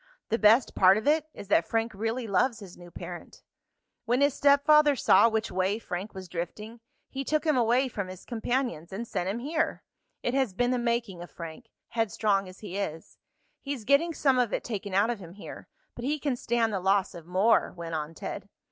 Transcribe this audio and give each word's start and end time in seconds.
The 0.29 0.39
best 0.39 0.73
part 0.73 0.97
of 0.97 1.07
it 1.07 1.27
is 1.31 1.47
that 1.49 1.67
Frank 1.67 1.93
really 1.93 2.25
loves 2.25 2.57
his 2.57 2.75
new 2.75 2.89
parent. 2.89 3.43
"When 4.05 4.21
his 4.21 4.33
stepfather 4.33 4.95
saw 4.95 5.29
which 5.29 5.51
way 5.51 5.77
Frank 5.77 6.15
was 6.15 6.27
drifting, 6.27 6.79
he 7.07 7.23
took 7.23 7.43
him 7.45 7.55
away 7.55 7.87
from 7.87 8.07
his 8.07 8.25
companions, 8.25 8.91
and 8.91 9.07
sent 9.07 9.29
him 9.29 9.37
here. 9.37 9.83
It 10.23 10.33
has 10.33 10.55
been 10.55 10.71
the 10.71 10.79
making 10.79 11.21
of 11.21 11.29
Frank, 11.29 11.69
headstrong 11.89 12.49
as 12.49 12.61
he 12.61 12.77
is. 12.79 13.19
He's 13.61 13.85
getting 13.85 14.11
some 14.15 14.39
of 14.39 14.51
it 14.51 14.63
taken 14.63 14.95
out 14.95 15.11
of 15.11 15.19
him 15.19 15.33
here, 15.33 15.67
but 15.93 16.03
he 16.03 16.17
can 16.17 16.35
stand 16.35 16.73
the 16.73 16.79
loss 16.79 17.13
of 17.13 17.27
more," 17.27 17.71
went 17.71 17.93
on 17.93 18.15
Ted. 18.15 18.49